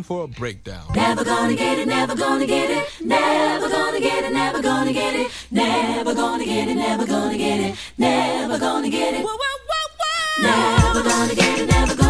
in 0.00 0.04
for 0.04 0.24
a 0.24 0.28
breakdown. 0.28 0.84
Never 0.94 1.24
gonna 1.24 1.54
get 1.54 1.78
it, 1.78 1.86
never 1.86 2.14
gonna 2.14 2.46
get 2.46 2.70
it, 2.70 2.86
never 3.04 3.68
gonna 3.68 4.00
get 4.00 4.24
it, 4.24 4.32
never 4.32 4.62
gonna 4.62 4.92
get 4.92 5.14
it, 5.14 5.26
never 5.50 6.14
gonna 6.14 6.44
get 6.44 6.68
it, 6.68 6.76
never 6.76 7.36
gonna 7.36 7.36
get 7.36 7.64
it, 7.68 7.76
never 7.98 8.58
gonna 8.58 8.90
get 8.90 9.14
it. 9.14 9.26
Never 10.42 11.02
gonna 11.02 11.34
get 11.34 11.58
it, 11.60 11.66
never 11.68 11.94
gonna 11.94 12.09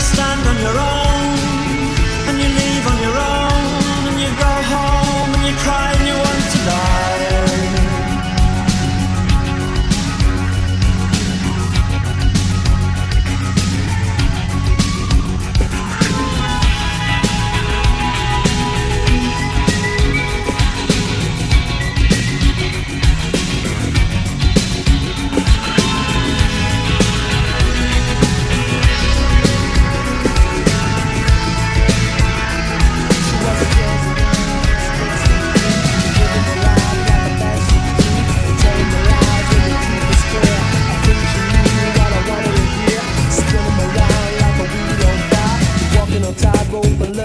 stand 0.00 0.46
on 0.46 0.58
your 0.60 0.78
own. 0.78 0.97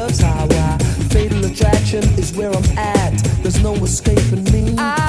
love's. 0.04 0.22
Fatal 1.14 1.46
attraction 1.46 2.04
is 2.18 2.34
where 2.34 2.50
I'm 2.50 2.78
at. 2.78 3.14
There's 3.42 3.62
no 3.62 3.74
escaping 3.76 4.44
me. 4.46 4.76
I 4.78 5.03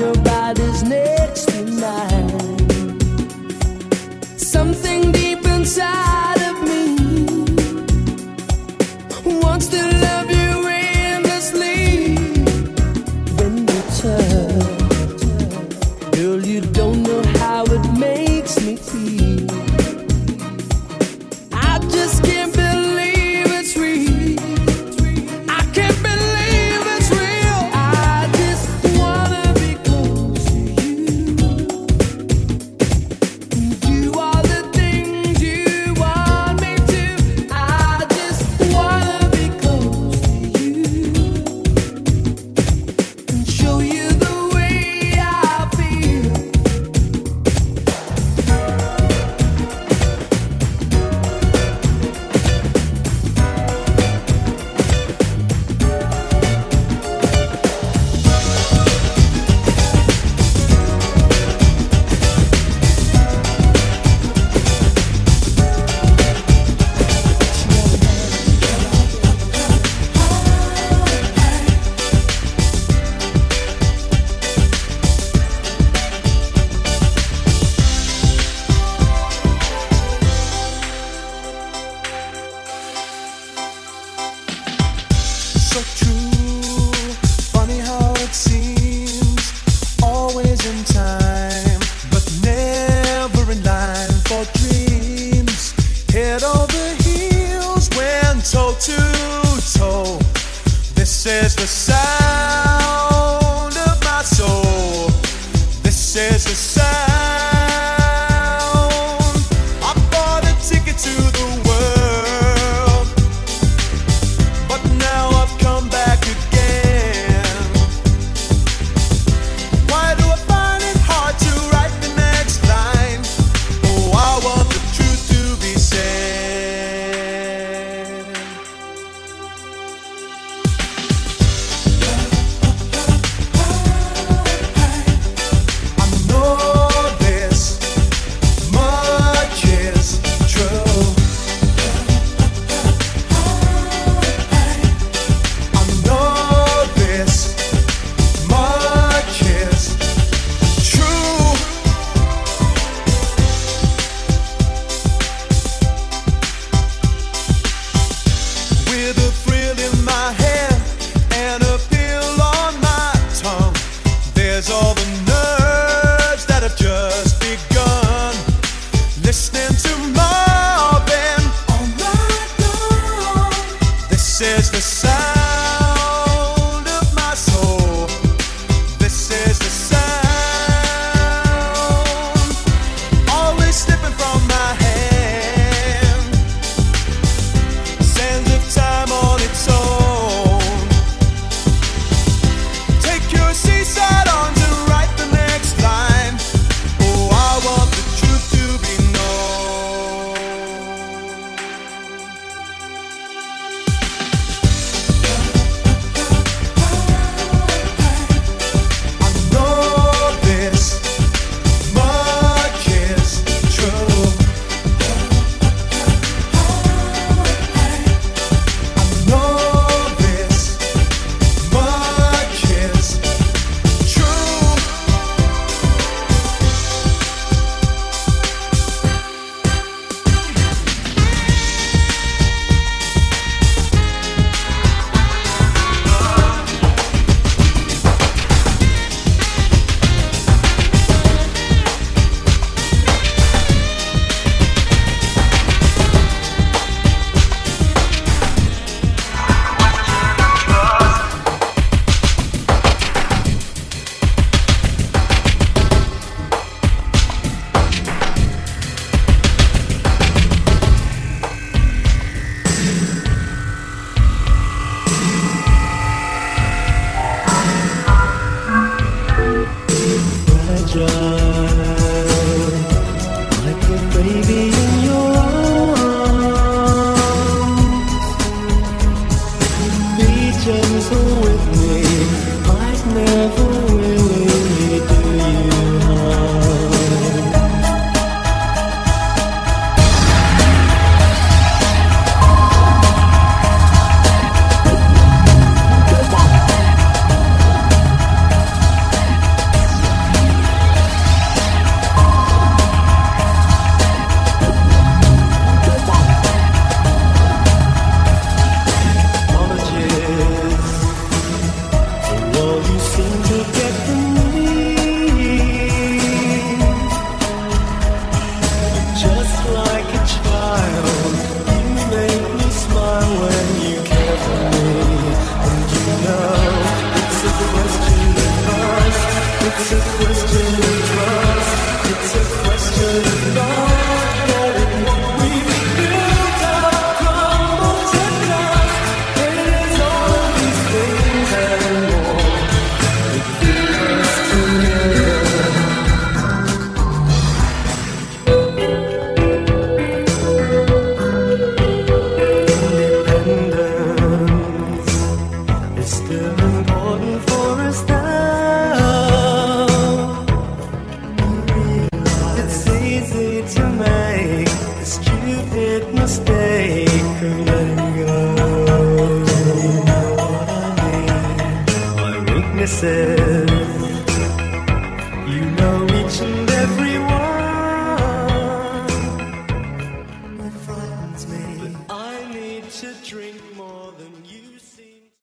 your 0.00 0.29